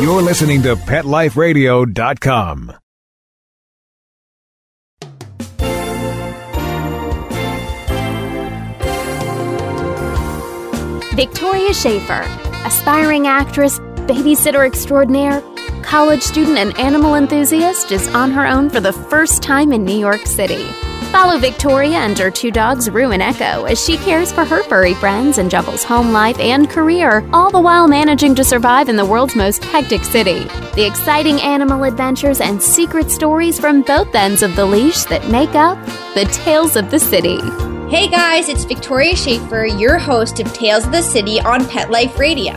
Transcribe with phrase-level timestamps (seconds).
[0.00, 2.72] You're listening to PetLifeRadio.com.
[11.14, 12.24] Victoria Schaefer,
[12.64, 13.78] aspiring actress,
[14.08, 15.42] babysitter extraordinaire,
[15.82, 19.98] college student, and animal enthusiast, is on her own for the first time in New
[19.98, 20.66] York City.
[21.10, 24.94] Follow Victoria and her two dogs, Rue and Echo, as she cares for her furry
[24.94, 29.04] friends and juggles home life and career, all the while managing to survive in the
[29.04, 30.44] world's most hectic city.
[30.76, 35.56] The exciting animal adventures and secret stories from both ends of the leash that make
[35.56, 35.84] up
[36.14, 37.40] the Tales of the City.
[37.90, 42.20] Hey guys, it's Victoria Schaefer, your host of Tales of the City on Pet Life
[42.20, 42.52] Radio.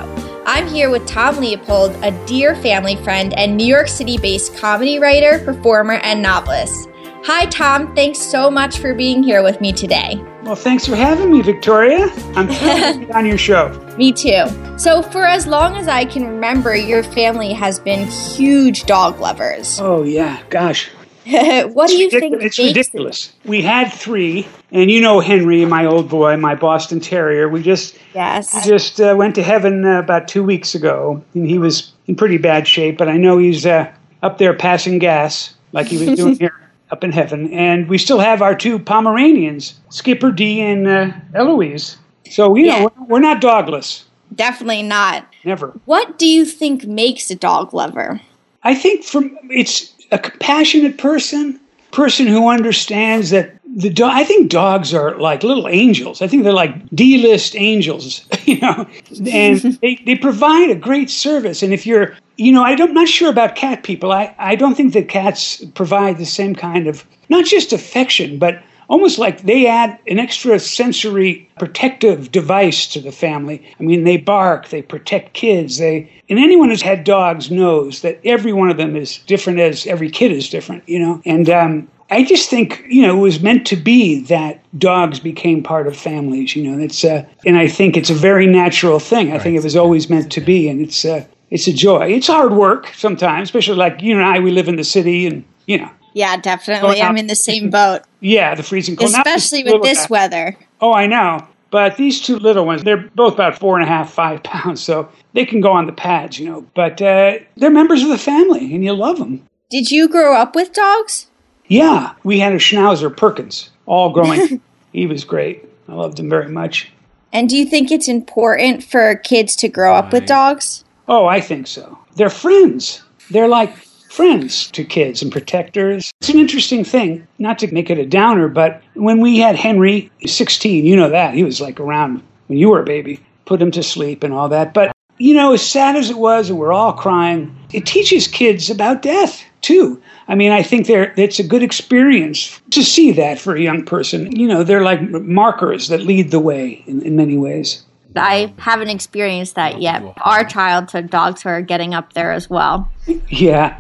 [0.46, 5.00] I'm here with Tom Leopold, a dear family friend and New York City based comedy
[5.00, 6.90] writer, performer, and novelist.
[7.26, 7.96] Hi, Tom.
[7.96, 10.22] Thanks so much for being here with me today.
[10.44, 12.10] Well, thanks for having me, Victoria.
[12.36, 13.70] I'm thrilled to be on your show.
[13.98, 14.44] Me too.
[14.78, 19.80] So, for as long as I can remember, your family has been huge dog lovers.
[19.94, 20.44] Oh, yeah.
[20.50, 20.90] Gosh.
[21.26, 22.42] what do you think?
[22.42, 23.32] It's ridiculous.
[23.46, 27.48] We had three, and you know Henry, my old boy, my Boston Terrier.
[27.48, 28.54] We just Yes.
[28.54, 32.16] we just uh, went to heaven uh, about two weeks ago, and he was in
[32.18, 32.98] pretty bad shape.
[32.98, 33.90] But I know he's uh,
[34.22, 36.54] up there passing gas like he was doing here
[36.94, 37.52] up in heaven.
[37.52, 41.98] And we still have our two Pomeranians, Skipper D and uh, Eloise.
[42.30, 42.80] So you Yeah.
[42.84, 45.28] know we're, we're not dogless, Definitely not.
[45.44, 45.68] never.
[45.86, 48.22] What do you think makes a dog lover?
[48.64, 51.60] I think from it's a compassionate person,
[51.94, 54.12] person who understands that the dog.
[54.14, 56.22] I think dogs are like little angels.
[56.22, 58.88] I think they're like D-list angels, you know,
[59.32, 61.64] and they, they provide a great service.
[61.64, 64.12] And if you're, you know, I don't, I'm not sure about cat people.
[64.12, 68.62] I, I don't think that cats provide the same kind of not just affection, but
[68.90, 73.66] almost like they add an extra sensory protective device to the family.
[73.80, 78.20] I mean, they bark, they protect kids, they and anyone who's had dogs knows that
[78.26, 81.22] every one of them is different as every kid is different, you know.
[81.26, 85.64] And um, I just think you know it was meant to be that dogs became
[85.64, 86.56] part of families.
[86.56, 89.32] You know, it's uh, and I think it's a very natural thing.
[89.32, 92.08] I think it was always meant to be, and it's uh, it's a joy.
[92.12, 94.40] It's hard work sometimes, especially like you and I.
[94.40, 96.96] We live in the city, and you know, Yeah, definitely.
[96.96, 99.10] Going I'm in the same boat, yeah, the freezing cold.
[99.10, 100.08] Especially with this guy.
[100.10, 100.58] weather.
[100.80, 101.48] Oh, I know.
[101.72, 105.10] But these two little ones, they're both about four and a half, five pounds, so
[105.34, 106.62] they can go on the pads, you know.
[106.76, 109.48] But uh, they're members of the family, and you love them.
[109.72, 111.32] Did you grow up with dogs?
[111.66, 114.62] Yeah, we had a Schnauzer Perkins, all growing.
[114.94, 115.68] he was great.
[115.88, 116.92] I loved him very much.
[117.32, 120.86] And do you think it's important for kids to grow up with dogs?
[121.08, 121.98] Oh, I think so.
[122.16, 123.02] They're friends.
[123.32, 123.76] They're like
[124.14, 126.14] friends to kids and protectors.
[126.22, 130.12] It's an interesting thing, not to make it a downer, but when we had Henry,
[130.24, 133.72] 16, you know that, he was like around when you were a baby, put him
[133.72, 134.72] to sleep and all that.
[134.72, 138.70] But, you know, as sad as it was, and we're all crying, it teaches kids
[138.70, 140.00] about death, too.
[140.28, 143.84] I mean, I think they're, it's a good experience to see that for a young
[143.84, 144.36] person.
[144.36, 147.84] You know, they're like markers that lead the way in, in many ways.
[148.16, 150.04] I haven't experienced that yet.
[150.22, 152.88] Our childhood dogs are getting up there as well.
[153.28, 153.80] Yeah.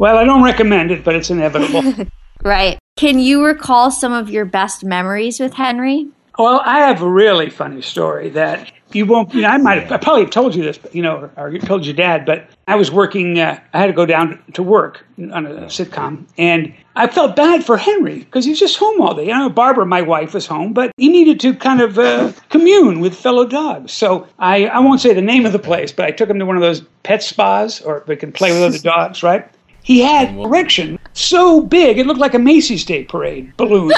[0.00, 2.06] Well, I don't recommend it, but it's inevitable.
[2.42, 2.78] Right.
[2.96, 6.08] Can you recall some of your best memories with Henry?
[6.38, 9.34] Well, I have a really funny story that you won't.
[9.34, 9.92] You know, I might have.
[9.92, 12.24] I probably have told you this, but, you know, or, or told your dad.
[12.24, 13.38] But I was working.
[13.38, 17.62] Uh, I had to go down to work on a sitcom, and I felt bad
[17.62, 19.26] for Henry because he's just home all day.
[19.26, 23.00] You know, Barbara, my wife, was home, but he needed to kind of uh, commune
[23.00, 23.92] with fellow dogs.
[23.92, 26.46] So I, I won't say the name of the place, but I took him to
[26.46, 29.46] one of those pet spas, or they can play with other dogs, right?
[29.82, 33.92] He had erection so big it looked like a Macy's Day Parade balloon.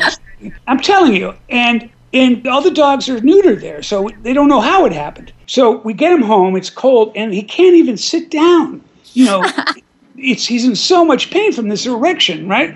[0.67, 4.61] I'm telling you, and and all the dogs are neutered there, so they don't know
[4.61, 5.33] how it happened.
[5.47, 6.57] So we get him home.
[6.57, 8.83] It's cold, and he can't even sit down.
[9.15, 9.45] You know,
[10.17, 12.75] it's he's in so much pain from this erection, right?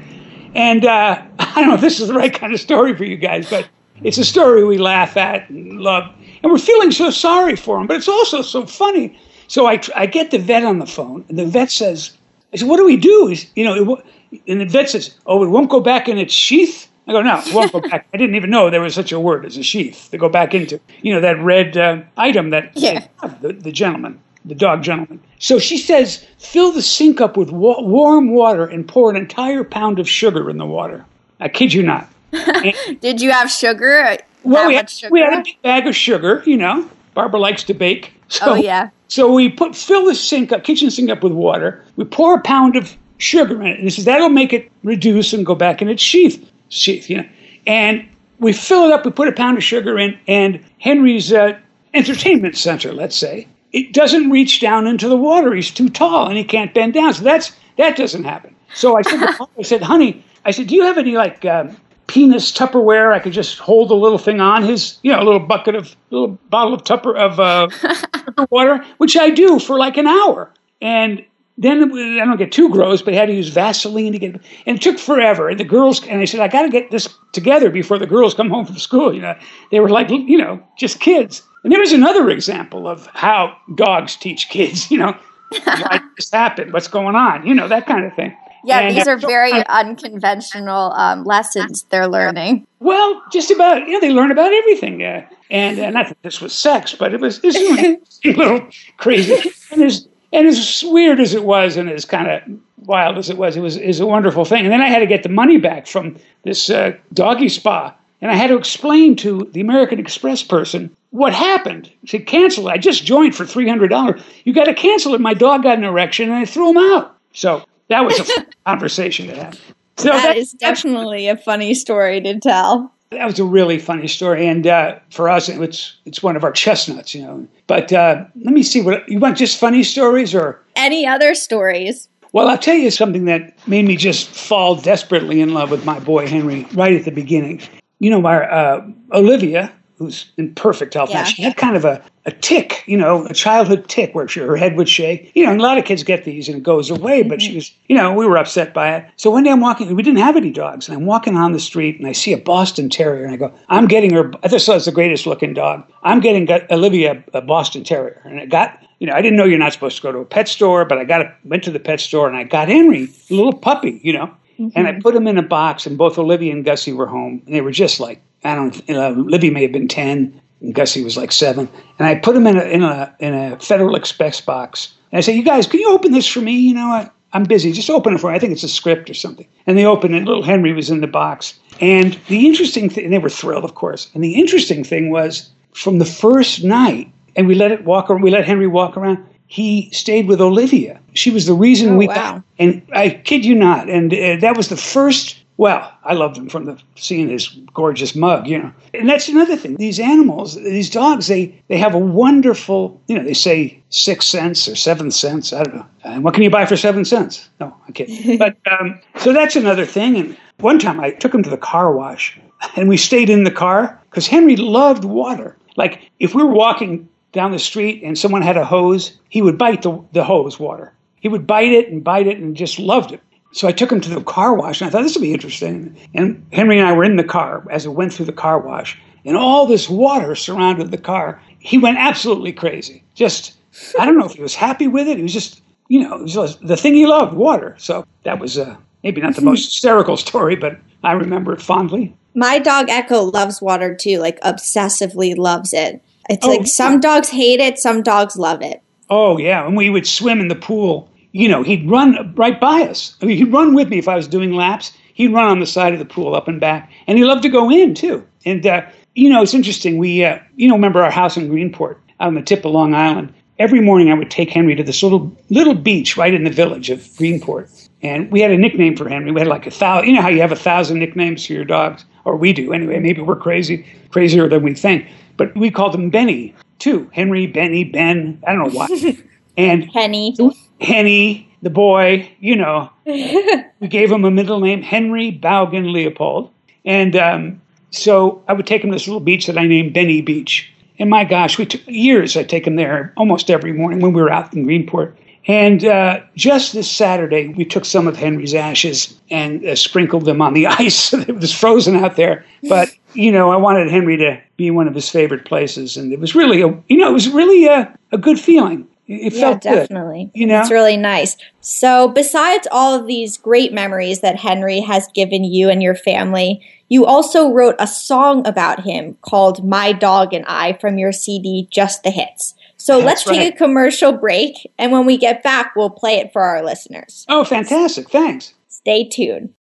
[0.54, 3.16] And uh, I don't know if this is the right kind of story for you
[3.16, 3.68] guys, but
[4.02, 6.12] it's a story we laugh at and love,
[6.42, 7.86] and we're feeling so sorry for him.
[7.86, 9.18] But it's also so funny.
[9.48, 12.15] So I I get the vet on the phone, and the vet says,
[12.52, 13.96] "I said, what do we do?" He's, you know,
[14.32, 17.22] it, and the vet says, "Oh, it won't go back in its sheath." I go,
[17.22, 18.04] no, it won't go back.
[18.12, 20.54] I didn't even know there was such a word as a sheath to go back
[20.54, 20.80] into.
[21.02, 23.06] You know, that red uh, item that Yeah.
[23.40, 25.20] the, the gentleman, the dog gentleman.
[25.38, 29.62] So she says, fill the sink up with wa- warm water and pour an entire
[29.62, 31.04] pound of sugar in the water.
[31.38, 32.08] I kid you not.
[33.00, 34.16] Did you have sugar?
[34.42, 35.12] Well, we had, sugar?
[35.12, 36.90] we had a big bag of sugar, you know.
[37.14, 38.14] Barbara likes to bake.
[38.28, 38.90] So, Oh, yeah.
[39.08, 41.84] So we put fill the sink up, kitchen sink up with water.
[41.96, 45.32] We pour a pound of sugar in it, and he says that'll make it reduce
[45.32, 46.50] and go back in its sheath.
[46.68, 47.28] Sheath, you know.
[47.66, 48.06] And
[48.38, 49.04] we fill it up.
[49.04, 51.58] We put a pound of sugar in, and Henry's uh,
[51.94, 55.54] entertainment center, let's say, it doesn't reach down into the water.
[55.54, 57.12] He's too tall and he can't bend down.
[57.14, 58.54] So that's that doesn't happen.
[58.74, 59.20] So I said,
[59.58, 61.76] I said, honey, I said, do you have any like um,
[62.06, 63.12] penis Tupperware?
[63.12, 65.96] I could just hold a little thing on his, you know, a little bucket of,
[66.10, 67.68] little bottle of Tupper of uh,
[68.50, 70.50] water, which I do for like an hour.
[70.80, 71.24] And
[71.58, 74.34] then I don't get too gross, but I had to use Vaseline to get,
[74.66, 75.48] and it took forever.
[75.48, 78.34] And the girls, and I said, I got to get this together before the girls
[78.34, 79.14] come home from school.
[79.14, 79.34] You know,
[79.70, 81.42] they were like, you know, just kids.
[81.64, 84.90] And there was another example of how dogs teach kids.
[84.90, 85.16] You know,
[85.64, 86.72] why this happened?
[86.72, 87.46] What's going on?
[87.46, 88.36] You know, that kind of thing.
[88.66, 92.66] Yeah, and, these uh, are very unconventional um, lessons they're learning.
[92.80, 95.04] Well, just about, you know, they learn about everything.
[95.04, 99.52] Uh, and uh, not that this was sex, but it was, was a little crazy.
[99.70, 102.42] And, as and as weird as it was and as kind of
[102.88, 104.64] wild as it was, it was is a wonderful thing.
[104.64, 107.94] And then I had to get the money back from this uh, doggy spa.
[108.20, 111.92] And I had to explain to the American Express person what happened.
[112.00, 112.72] He said, cancel it.
[112.72, 114.22] I just joined for $300.
[114.44, 115.20] You got to cancel it.
[115.20, 117.16] My dog got an erection and I threw him out.
[117.32, 119.60] So that was a conversation to have.
[119.96, 122.92] So that, that is definitely a funny story to tell.
[123.10, 126.50] That was a really funny story, and uh, for us, it's it's one of our
[126.50, 127.46] chestnuts, you know.
[127.68, 129.36] But uh, let me see what you want.
[129.38, 132.08] Just funny stories, or any other stories?
[132.32, 135.98] Well, I'll tell you something that made me just fall desperately in love with my
[136.00, 137.62] boy Henry right at the beginning.
[138.00, 141.22] You know, our uh, Olivia, who's in perfect health yeah.
[141.22, 144.40] now, she had kind of a, a tic, you know, a childhood tic where she,
[144.40, 145.32] her head would shake.
[145.34, 147.56] You know, a lot of kids get these and it goes away, but she mm-hmm.
[147.56, 149.10] was, you know, we were upset by it.
[149.16, 151.60] So one day I'm walking, we didn't have any dogs, and I'm walking on the
[151.60, 154.66] street and I see a Boston Terrier and I go, I'm getting her, I just
[154.66, 155.90] thought it's the greatest looking dog.
[156.02, 158.20] I'm getting Olivia a Boston Terrier.
[158.24, 160.24] And it got, you know, I didn't know you're not supposed to go to a
[160.26, 163.08] pet store, but I got a, went to the pet store and I got Henry,
[163.30, 164.26] a little puppy, you know,
[164.58, 164.68] mm-hmm.
[164.74, 167.54] and I put him in a box and both Olivia and Gussie were home and
[167.54, 171.16] they were just like, I don't, know, Livy may have been 10 and Gussie was
[171.16, 171.68] like seven.
[171.98, 174.94] And I put them in a in a in a Federal Express box.
[175.12, 176.52] And I say, "You guys, can you open this for me?
[176.52, 177.72] You know, I, I'm busy.
[177.72, 178.36] Just open it for me.
[178.36, 180.24] I think it's a script or something." And they opened it.
[180.24, 181.58] Little Henry was in the box.
[181.80, 184.10] And the interesting thing, they were thrilled, of course.
[184.14, 188.10] And the interesting thing was, from the first night, and we let it walk.
[188.10, 189.24] Around we let Henry walk around.
[189.48, 190.98] He stayed with Olivia.
[191.12, 192.08] She was the reason oh, we.
[192.08, 192.42] Wow.
[192.58, 193.88] And I kid you not.
[193.88, 198.14] And uh, that was the first well, I loved him from the seeing his gorgeous
[198.14, 198.72] mug, you know.
[198.92, 199.76] And that's another thing.
[199.76, 204.68] These animals, these dogs, they they have a wonderful, you know, they say sixth sense
[204.68, 205.52] or seventh sense.
[205.52, 205.86] I don't know.
[206.04, 207.48] And what can you buy for seven cents?
[207.60, 208.38] No, I'm kidding.
[208.38, 210.16] but um, so that's another thing.
[210.16, 212.38] And one time I took him to the car wash,
[212.76, 215.56] and we stayed in the car because Henry loved water.
[215.76, 219.58] Like if we were walking down the street and someone had a hose, he would
[219.58, 220.92] bite the, the hose water.
[221.20, 223.20] He would bite it and bite it and just loved it.
[223.52, 225.96] So I took him to the car wash, and I thought this would be interesting.
[226.14, 228.98] And Henry and I were in the car as it went through the car wash,
[229.24, 231.40] and all this water surrounded the car.
[231.58, 233.02] He went absolutely crazy.
[233.14, 233.54] Just,
[233.98, 235.16] I don't know if he was happy with it.
[235.16, 237.74] He was just, you know, it was the thing he loved, water.
[237.78, 242.14] So that was uh, maybe not the most hysterical story, but I remember it fondly.
[242.34, 246.02] My dog Echo loves water too, like obsessively loves it.
[246.28, 248.82] It's oh, like some dogs hate it, some dogs love it.
[249.08, 252.82] Oh yeah, and we would swim in the pool you know, he'd run right by
[252.82, 253.14] us.
[253.20, 254.92] I mean, he'd run with me if I was doing laps.
[255.12, 257.50] He'd run on the side of the pool up and back, and he loved to
[257.50, 258.26] go in too.
[258.46, 258.82] And uh,
[259.14, 259.98] you know, it's interesting.
[259.98, 262.94] We, uh, you know, remember our house in Greenport out on the tip of Long
[262.94, 263.34] Island.
[263.58, 266.88] Every morning, I would take Henry to this little little beach right in the village
[266.88, 269.30] of Greenport, and we had a nickname for Henry.
[269.30, 270.08] We had like a thousand.
[270.08, 272.98] You know how you have a thousand nicknames for your dogs, or we do anyway.
[272.98, 275.06] Maybe we're crazy, crazier than we think.
[275.36, 277.10] But we called him Benny too.
[277.12, 278.42] Henry, Benny, Ben.
[278.46, 278.88] I don't know why.
[279.58, 280.36] And Henny.
[280.80, 286.50] Henny, the boy, you know, we gave him a middle name, Henry Baugen Leopold.
[286.84, 290.20] And um, so I would take him to this little beach that I named Benny
[290.20, 290.72] Beach.
[290.98, 292.36] And my gosh, we took years.
[292.36, 295.14] I'd take him there almost every morning when we were out in Greenport.
[295.48, 300.42] And uh, just this Saturday, we took some of Henry's ashes and uh, sprinkled them
[300.42, 301.12] on the ice.
[301.12, 302.44] it was frozen out there.
[302.68, 305.96] But, you know, I wanted Henry to be one of his favorite places.
[305.96, 308.88] And it was really, a, you know, it was really a, a good feeling.
[309.08, 310.30] It yeah, felt definitely.
[310.34, 311.36] Good, you know, it's really nice.
[311.60, 316.66] So, besides all of these great memories that Henry has given you and your family,
[316.88, 321.68] you also wrote a song about him called "My Dog and I" from your CD,
[321.70, 322.54] Just the Hits.
[322.76, 323.36] So That's let's right.
[323.36, 327.24] take a commercial break, and when we get back, we'll play it for our listeners.
[327.28, 328.10] Oh, fantastic!
[328.10, 328.54] Thanks.
[328.68, 329.54] Stay tuned.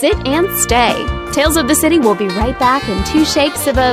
[0.00, 0.94] Sit and stay.
[1.32, 3.92] Tales of the City will be right back in two shakes of a,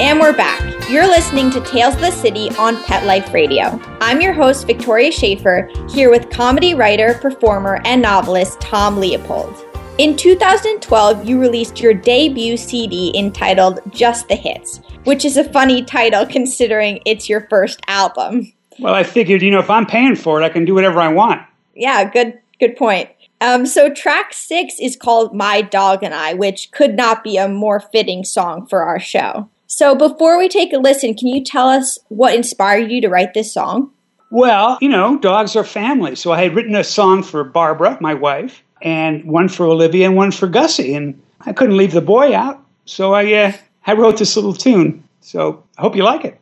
[0.00, 0.58] And we're back.
[0.88, 3.78] You're listening to Tales of the City on Pet Life Radio.
[4.00, 9.66] I'm your host, Victoria Schaefer, here with comedy writer, performer, and novelist Tom Leopold.
[9.98, 15.84] In 2012, you released your debut CD entitled Just the Hits, which is a funny
[15.84, 18.50] title considering it's your first album.
[18.78, 21.08] Well, I figured, you know, if I'm paying for it, I can do whatever I
[21.08, 21.42] want.
[21.74, 23.10] Yeah, good good point.
[23.42, 27.46] Um, so track six is called My Dog and I, which could not be a
[27.46, 29.50] more fitting song for our show.
[29.66, 33.34] So before we take a listen, can you tell us what inspired you to write
[33.34, 33.90] this song?
[34.30, 36.16] Well, you know, dogs are family.
[36.16, 40.16] So I had written a song for Barbara, my wife, and one for Olivia and
[40.16, 40.94] one for Gussie.
[40.94, 42.64] And I couldn't leave the boy out.
[42.84, 43.52] So I, uh,
[43.86, 45.04] I wrote this little tune.
[45.20, 46.38] So I hope you like it.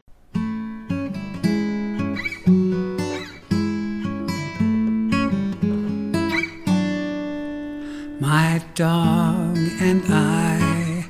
[8.20, 11.06] My dog and I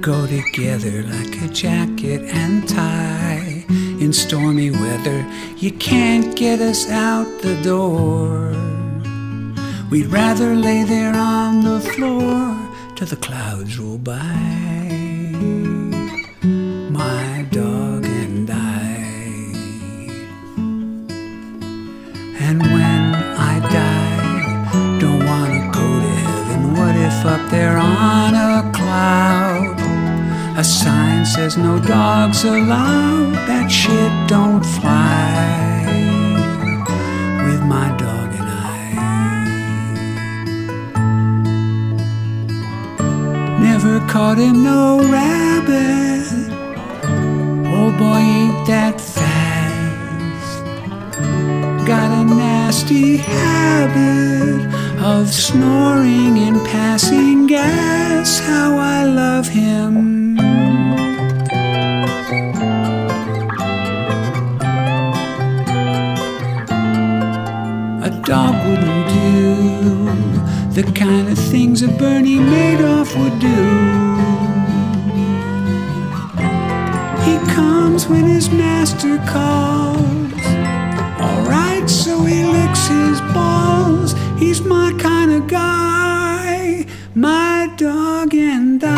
[0.00, 3.64] go together like a jacket and tie.
[3.68, 5.24] In stormy weather,
[5.58, 8.61] you can't get us out the door.
[9.92, 12.56] We'd rather lay there on the floor
[12.96, 14.22] till the clouds roll by.
[16.40, 18.88] My dog and I.
[22.40, 23.02] And when
[23.52, 26.74] I die, don't wanna go to heaven.
[26.74, 29.78] What if up there on a cloud,
[30.58, 33.34] a sign says no dogs allowed?
[33.46, 35.71] That shit don't fly
[44.12, 46.28] caught him no rabbit.
[47.74, 50.64] Old boy ain't that fast
[51.86, 54.66] got a nasty habit
[55.02, 58.38] of snoring and passing gas.
[58.40, 60.36] How I love him.
[68.08, 73.91] A dog wouldn't do the kind of things a Bernie Madoff would do.
[77.62, 80.42] Comes when his master calls.
[81.26, 84.14] Alright, so he licks his balls.
[84.42, 88.96] He's my kind of guy, my dog and I.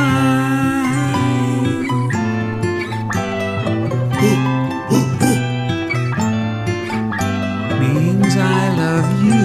[7.81, 9.43] Means I love you.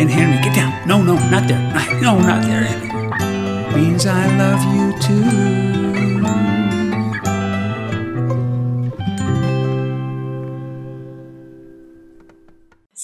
[0.00, 0.72] And Henry, get down.
[0.90, 1.64] No, no, not there.
[2.00, 2.68] No, not there.
[3.76, 5.75] Means I love you too.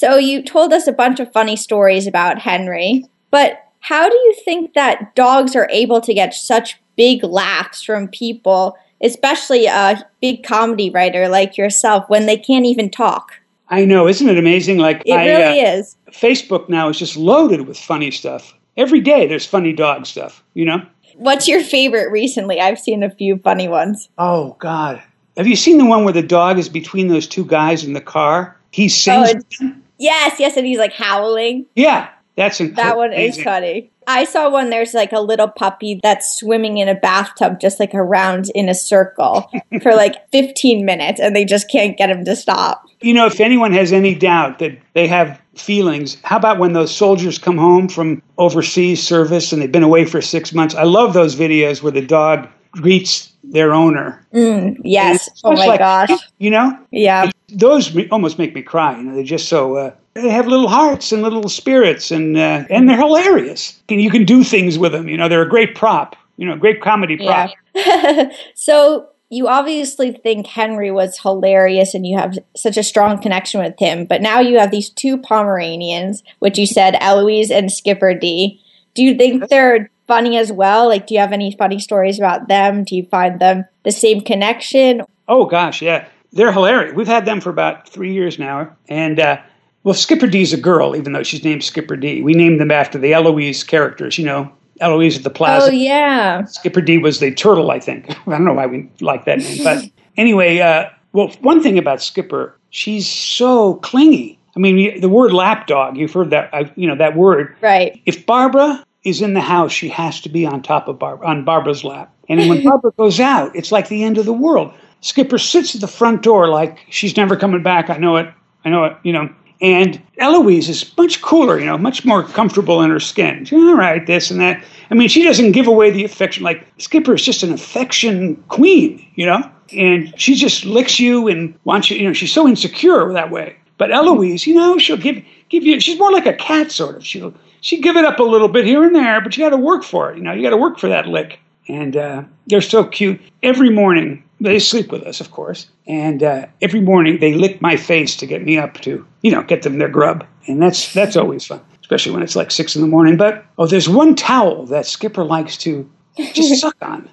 [0.03, 4.35] So you told us a bunch of funny stories about Henry, but how do you
[4.45, 10.43] think that dogs are able to get such big laughs from people, especially a big
[10.43, 13.35] comedy writer like yourself, when they can't even talk?
[13.69, 14.79] I know, isn't it amazing?
[14.79, 15.97] Like it I, really uh, is.
[16.11, 18.55] Facebook now is just loaded with funny stuff.
[18.77, 20.85] Every day there's funny dog stuff, you know?
[21.15, 22.61] What's your favorite recently?
[22.61, 24.09] I've seen a few funny ones.
[24.19, 25.01] Oh God.
[25.37, 28.01] Have you seen the one where the dog is between those two guys in the
[28.01, 28.57] car?
[28.73, 29.45] He sings.
[29.63, 31.67] Oh, yes, yes, and he's like howling.
[31.75, 33.91] Yeah, that's inc- That one is funny.
[34.07, 37.95] I saw one there's like a little puppy that's swimming in a bathtub just like
[37.95, 39.49] around in a circle
[39.83, 42.85] for like 15 minutes and they just can't get him to stop.
[43.01, 46.95] You know, if anyone has any doubt that they have feelings, how about when those
[46.95, 50.75] soldiers come home from overseas service and they've been away for six months?
[50.75, 54.27] I love those videos where the dog greets their owner.
[54.33, 55.29] Mm, yes.
[55.45, 56.11] Oh my like- gosh.
[56.39, 56.79] You know?
[56.91, 57.31] Yeah.
[57.53, 58.97] Those almost make me cry.
[58.97, 59.77] You know, they're just so.
[59.77, 63.81] Uh, they have little hearts and little spirits, and uh, and they're hilarious.
[63.89, 65.09] And you can do things with them.
[65.09, 66.17] You know, they're a great prop.
[66.37, 67.51] You know, great comedy prop.
[67.75, 68.31] Yeah.
[68.55, 73.79] so you obviously think Henry was hilarious and you have such a strong connection with
[73.79, 78.61] him, but now you have these two Pomeranians, which you said Eloise and Skipper D.
[78.95, 80.87] Do you think they're funny as well?
[80.87, 82.85] Like, do you have any funny stories about them?
[82.85, 85.01] Do you find them the same connection?
[85.29, 86.95] Oh gosh, yeah, they're hilarious.
[86.95, 89.41] We've had them for about three years now, and uh,
[89.85, 92.23] well, Skipper D's a girl, even though she's named Skipper D.
[92.23, 94.19] We named them after the Eloise characters.
[94.19, 95.67] You know, Eloise at the Plaza.
[95.67, 96.45] Oh, yeah.
[96.45, 98.11] Skipper D was the turtle, I think.
[98.27, 99.85] I don't know why we like that name, but
[100.17, 104.39] anyway, uh, well, one thing about Skipper, she's so clingy.
[104.55, 107.57] I mean, the word lapdog, you've heard that, I, you know, that word.
[107.63, 108.01] Right.
[108.05, 111.45] If Barbara is in the house, she has to be on top of Barbara, on
[111.45, 112.15] Barbara's lap.
[112.29, 114.75] And when Barbara goes out, it's like the end of the world.
[115.03, 117.91] Skipper sits at the front door like she's never coming back.
[117.91, 118.33] I know it.
[118.65, 119.29] I know it, you know.
[119.61, 123.45] And Eloise is much cooler, you know, much more comfortable in her skin.
[123.45, 124.65] She's, All right, this and that.
[124.91, 126.43] I mean, she doesn't give away the affection.
[126.43, 131.57] Like Skipper is just an affection queen, you know, and she just licks you and
[131.65, 131.97] wants you.
[131.97, 133.57] You know, she's so insecure that way.
[133.79, 135.81] But Eloise, you know, she'll give give you.
[135.81, 137.07] She's more like a cat, sort of.
[137.07, 139.57] She'll she give it up a little bit here and there, but you got to
[139.57, 140.19] work for it.
[140.19, 141.39] You know, you got to work for that lick.
[141.69, 143.21] And uh, they're so cute.
[143.43, 147.77] Every morning they sleep with us, of course, and uh, every morning they lick my
[147.77, 151.17] face to get me up to, you know, get them their grub, and that's that's
[151.17, 153.17] always fun, especially when it's like six in the morning.
[153.17, 157.09] But oh, there's one towel that Skipper likes to just suck on.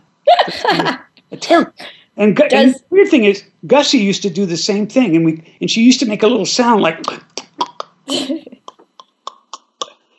[1.31, 1.73] A ter-
[2.17, 5.23] and, Gu- and the weird thing is, Gussie used to do the same thing, and
[5.23, 6.99] we and she used to make a little sound like,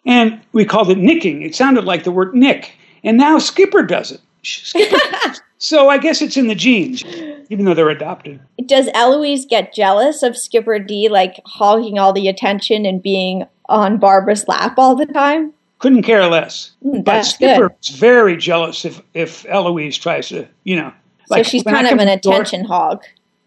[0.06, 1.42] and we called it nicking.
[1.42, 2.72] It sounded like the word nick,
[3.04, 4.20] and now Skipper does it.
[4.42, 5.19] Skipper does it.
[5.60, 7.04] So I guess it's in the genes,
[7.50, 8.40] even though they're adopted.
[8.66, 13.98] Does Eloise get jealous of Skipper D, like hogging all the attention and being on
[13.98, 15.52] Barbara's lap all the time?
[15.78, 16.72] Couldn't care less.
[16.84, 20.92] Mm, but Skipper is very jealous if if Eloise tries to, you know.
[21.26, 23.04] so she's kind of an the door- attention hog.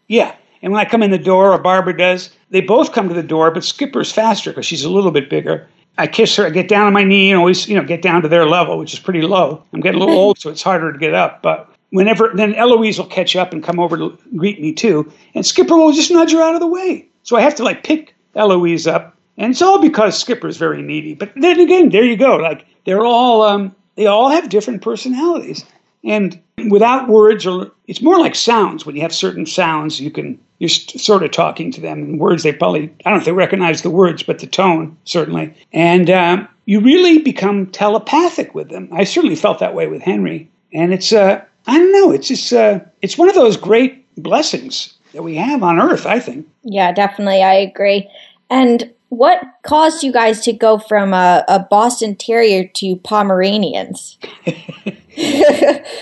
[0.07, 0.35] Yeah.
[0.61, 3.23] And when I come in the door, or Barbara does, they both come to the
[3.23, 5.67] door, but Skipper's faster because she's a little bit bigger.
[5.97, 8.21] I kiss her, I get down on my knee and always, you know, get down
[8.21, 9.61] to their level, which is pretty low.
[9.73, 11.41] I'm getting a little old, so it's harder to get up.
[11.41, 15.11] But whenever, then Eloise will catch up and come over to greet me too.
[15.35, 17.07] And Skipper will just nudge her out of the way.
[17.21, 19.15] So I have to like pick Eloise up.
[19.37, 21.13] And it's all because Skipper's very needy.
[21.13, 22.35] But then again, there you go.
[22.35, 25.65] Like they're all, um, they all have different personalities.
[26.03, 28.85] And without words, or it's more like sounds.
[28.85, 31.99] When you have certain sounds, you can you're sort of talking to them.
[31.99, 34.97] In words, they probably I don't know if they recognize the words, but the tone
[35.05, 35.53] certainly.
[35.71, 38.89] And um, you really become telepathic with them.
[38.91, 40.49] I certainly felt that way with Henry.
[40.73, 42.11] And it's uh, I don't know.
[42.11, 46.05] It's just uh, it's one of those great blessings that we have on Earth.
[46.05, 46.47] I think.
[46.63, 47.43] Yeah, definitely.
[47.43, 48.09] I agree.
[48.49, 54.17] And what caused you guys to go from a, a Boston Terrier to Pomeranians?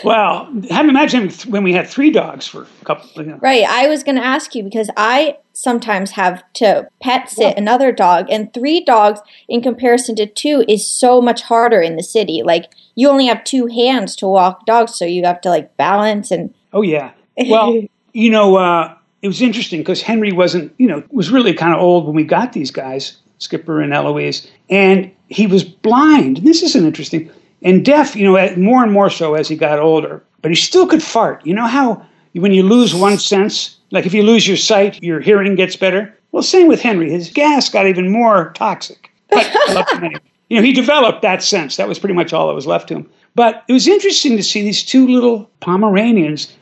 [0.06, 3.10] Well, I have imagine when we had three dogs for a couple.
[3.22, 3.66] You know, Right.
[3.68, 8.28] I was going to ask you because I sometimes have to pet sit another dog,
[8.30, 9.20] and three dogs
[9.50, 12.42] in comparison to two is so much harder in the city.
[12.44, 16.32] Like, you only have two hands to walk dogs, so you have to like balance
[16.32, 16.54] and.
[16.72, 17.12] Oh yeah.
[17.48, 17.82] Well,
[18.14, 21.80] you know, uh, it was interesting because Henry wasn't, you know, was really kind of
[21.80, 26.38] old when we got these guys, Skipper and Eloise, and he was blind.
[26.38, 27.30] This isn't interesting.
[27.62, 30.24] And deaf, you know, more and more so as he got older.
[30.42, 31.46] But he still could fart.
[31.46, 35.20] You know how when you lose one sense, like if you lose your sight, your
[35.20, 36.18] hearing gets better.
[36.32, 37.12] Well, same with Henry.
[37.12, 39.12] His gas got even more toxic.
[40.50, 41.78] You know, he developed that sense.
[41.78, 43.10] That was pretty much all that was left to him.
[43.36, 46.54] But it was interesting to see these two little Pomeranians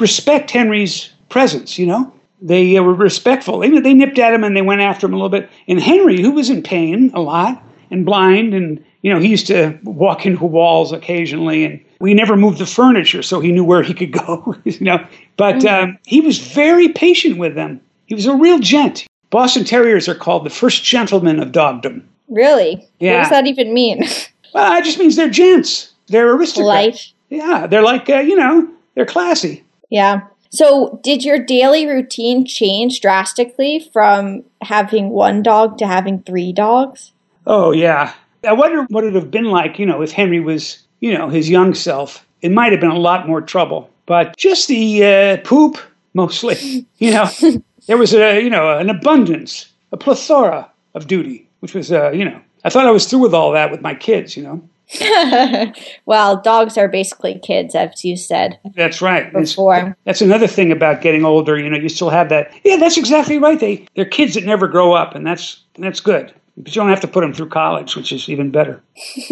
[0.00, 2.12] respect Henry's presence, you know?
[2.40, 3.58] they uh, were respectful.
[3.58, 5.50] They, they nipped at him and they went after him a little bit.
[5.68, 9.46] And Henry, who was in pain a lot and blind, and you know he used
[9.48, 13.82] to walk into walls occasionally, and we never moved the furniture, so he knew where
[13.82, 14.56] he could go.
[14.64, 15.90] you know, but mm-hmm.
[15.90, 17.80] um, he was very patient with them.
[18.06, 19.06] He was a real gent.
[19.30, 22.08] Boston Terriers are called the first gentlemen of dogdom.
[22.28, 22.86] Really?
[23.00, 23.14] Yeah.
[23.14, 24.04] What does that even mean?
[24.54, 25.92] Well, it just means they're gents.
[26.06, 26.64] They're aristocrats.
[26.66, 27.12] Life.
[27.28, 29.62] Yeah, they're like uh, you know, they're classy.
[29.90, 30.22] Yeah.
[30.50, 37.12] So, did your daily routine change drastically from having one dog to having three dogs?
[37.46, 38.12] Oh yeah.
[38.44, 41.28] I wonder what it would have been like, you know, if Henry was, you know,
[41.28, 42.24] his young self.
[42.42, 43.90] It might have been a lot more trouble.
[44.06, 45.78] But just the uh, poop,
[46.14, 46.86] mostly.
[46.98, 47.28] You know,
[47.86, 52.24] there was a, you know, an abundance, a plethora of duty, which was, uh, you
[52.24, 54.66] know, I thought I was through with all that with my kids, you know.
[56.06, 58.58] well, dogs are basically kids, as you said.
[58.74, 59.32] That's right.
[59.32, 59.96] Before.
[60.04, 61.58] That's another thing about getting older.
[61.58, 62.52] You know, you still have that.
[62.64, 63.58] Yeah, that's exactly right.
[63.58, 66.32] They they're kids that never grow up, and that's that's good.
[66.56, 68.82] But you don't have to put them through college, which is even better.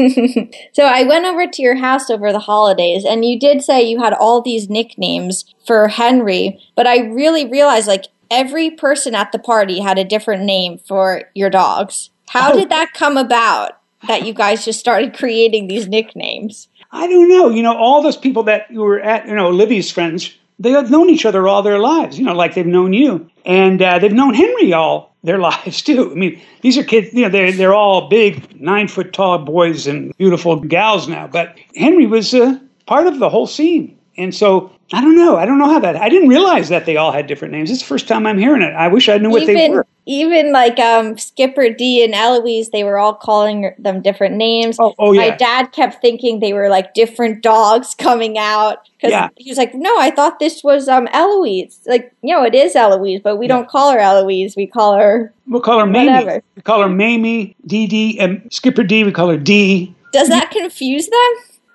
[0.72, 4.02] so I went over to your house over the holidays, and you did say you
[4.02, 9.38] had all these nicknames for Henry, but I really realized like every person at the
[9.38, 12.10] party had a different name for your dogs.
[12.28, 12.58] How oh.
[12.58, 13.80] did that come about?
[14.08, 16.68] That you guys just started creating these nicknames?
[16.90, 17.50] I don't know.
[17.50, 20.90] You know, all those people that you were at, you know, Livy's friends, they have
[20.90, 23.28] known each other all their lives, you know, like they've known you.
[23.44, 26.10] And uh, they've known Henry all their lives, too.
[26.10, 29.86] I mean, these are kids, you know, they're, they're all big, nine foot tall boys
[29.86, 31.26] and beautiful gals now.
[31.26, 33.98] But Henry was uh, part of the whole scene.
[34.16, 35.36] And so I don't know.
[35.36, 35.96] I don't know how that.
[35.96, 37.70] I didn't realize that they all had different names.
[37.70, 38.74] It's the first time I'm hearing it.
[38.74, 39.86] I wish I knew what even, they were.
[40.06, 44.76] Even like um, Skipper D and Eloise, they were all calling them different names.
[44.78, 45.30] Oh, oh yeah.
[45.30, 49.28] My dad kept thinking they were like different dogs coming out because yeah.
[49.36, 51.80] he was like, "No, I thought this was um Eloise.
[51.86, 53.54] Like, you know, it is Eloise, but we yeah.
[53.54, 54.56] don't call her Eloise.
[54.56, 56.10] We call her we'll call her Mamie.
[56.10, 56.42] Whatever.
[56.56, 59.04] We call her Mamie, Dee Dee, and Skipper D.
[59.04, 59.94] We call her D.
[60.12, 61.30] Does that confuse them?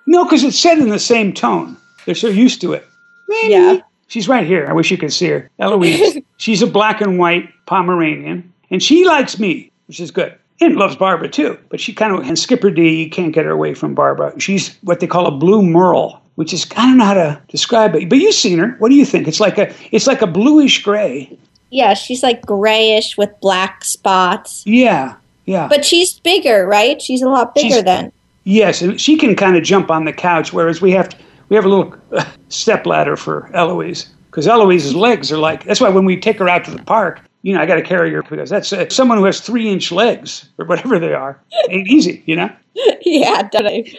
[0.05, 1.77] No, because it's said in the same tone.
[2.05, 2.85] They're so used to it.
[3.27, 3.51] Mamie.
[3.51, 3.79] Yeah.
[4.07, 4.65] She's right here.
[4.67, 5.49] I wish you could see her.
[5.59, 6.17] Eloise.
[6.39, 10.33] She's a black and white Pomeranian, and she likes me, which is good.
[10.61, 11.57] And loves Barbara too.
[11.69, 14.37] But she kind of, and Skipper D, you can't get her away from Barbara.
[14.39, 17.93] She's what they call a blue merle, which is, I don't know how to describe
[17.95, 18.75] it, but you've seen her.
[18.79, 19.27] What do you think?
[19.27, 21.37] It's like a, it's like a bluish gray.
[21.71, 24.63] Yeah, she's like grayish with black spots.
[24.65, 25.67] Yeah, yeah.
[25.67, 27.01] But she's bigger, right?
[27.01, 28.11] She's a lot bigger she's, than.
[28.45, 31.17] Yes, and she can kind of jump on the couch, whereas we have to,
[31.49, 35.63] we have a little uh, step ladder for Eloise because Eloise's legs are like.
[35.63, 37.81] That's why when we take her out to the park, you know, I got to
[37.81, 41.39] carry her because that's uh, someone who has three inch legs or whatever they are.
[41.69, 42.49] Ain't easy, you know.
[43.01, 43.97] yeah, definitely.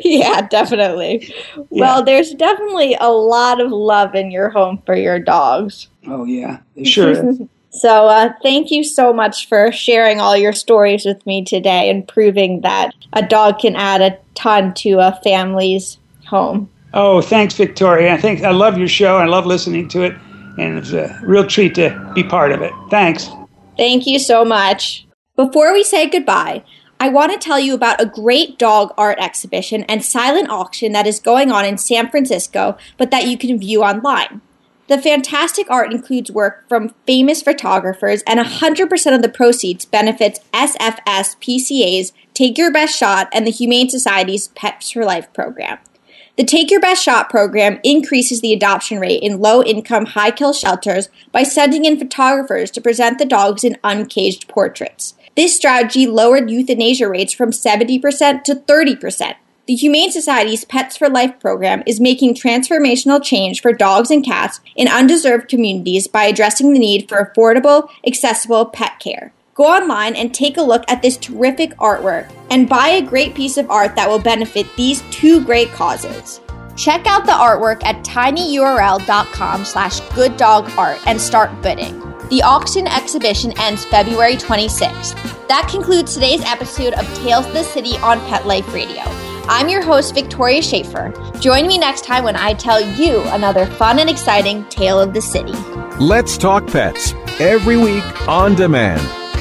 [0.00, 1.34] Yeah, definitely.
[1.56, 1.62] Yeah.
[1.70, 5.88] Well, there's definitely a lot of love in your home for your dogs.
[6.06, 7.34] Oh yeah, sure.
[7.70, 12.06] so, uh, thank you so much for sharing all your stories with me today and
[12.06, 16.68] proving that a dog can add a ton to a family's home.
[16.94, 18.12] Oh, thanks, Victoria.
[18.12, 19.16] I think I love your show.
[19.16, 20.14] I love listening to it,
[20.58, 22.72] and it's a real treat to be part of it.
[22.90, 23.28] Thanks.
[23.76, 25.06] Thank you so much.
[25.34, 26.62] Before we say goodbye,
[27.00, 31.06] I want to tell you about a great dog art exhibition and silent auction that
[31.06, 34.42] is going on in San Francisco, but that you can view online.
[34.88, 40.98] The fantastic art includes work from famous photographers, and 100% of the proceeds benefits SF
[41.06, 45.78] SPCA's Take Your Best Shot and the Humane Society's Pets for Life program.
[46.36, 50.54] The Take Your Best Shot program increases the adoption rate in low income, high kill
[50.54, 55.14] shelters by sending in photographers to present the dogs in uncaged portraits.
[55.36, 59.34] This strategy lowered euthanasia rates from 70% to 30%.
[59.66, 64.60] The Humane Society's Pets for Life program is making transformational change for dogs and cats
[64.74, 69.34] in undeserved communities by addressing the need for affordable, accessible pet care.
[69.54, 73.58] Go online and take a look at this terrific artwork and buy a great piece
[73.58, 76.40] of art that will benefit these two great causes.
[76.74, 81.98] Check out the artwork at tinyurl.com slash gooddogart and start bidding.
[82.30, 85.48] The auction exhibition ends February 26th.
[85.48, 89.02] That concludes today's episode of Tales of the City on Pet Life Radio.
[89.48, 91.12] I'm your host, Victoria Schaefer.
[91.40, 95.20] Join me next time when I tell you another fun and exciting tale of the
[95.20, 95.52] city.
[95.98, 99.21] Let's talk pets every week on demand